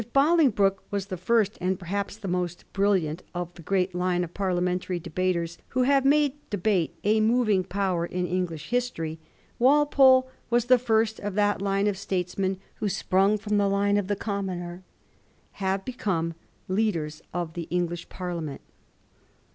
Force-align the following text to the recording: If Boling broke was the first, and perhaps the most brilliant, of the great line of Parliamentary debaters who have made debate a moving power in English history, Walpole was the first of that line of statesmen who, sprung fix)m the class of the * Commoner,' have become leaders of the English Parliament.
If 0.03 0.11
Boling 0.13 0.49
broke 0.49 0.81
was 0.89 1.05
the 1.05 1.15
first, 1.15 1.59
and 1.61 1.77
perhaps 1.77 2.17
the 2.17 2.27
most 2.27 2.65
brilliant, 2.73 3.21
of 3.35 3.53
the 3.53 3.61
great 3.61 3.93
line 3.93 4.23
of 4.23 4.33
Parliamentary 4.33 4.99
debaters 4.99 5.59
who 5.67 5.83
have 5.83 6.05
made 6.05 6.33
debate 6.49 6.97
a 7.03 7.19
moving 7.21 7.63
power 7.63 8.07
in 8.07 8.25
English 8.25 8.71
history, 8.71 9.19
Walpole 9.59 10.27
was 10.49 10.65
the 10.65 10.79
first 10.79 11.19
of 11.19 11.35
that 11.35 11.61
line 11.61 11.85
of 11.85 11.99
statesmen 11.99 12.57
who, 12.77 12.89
sprung 12.89 13.37
fix)m 13.37 13.47
the 13.59 13.67
class 13.75 13.99
of 13.99 14.07
the 14.07 14.15
* 14.15 14.15
Commoner,' 14.29 14.83
have 15.51 15.85
become 15.85 16.33
leaders 16.67 17.21
of 17.31 17.53
the 17.53 17.67
English 17.69 18.09
Parliament. 18.09 18.61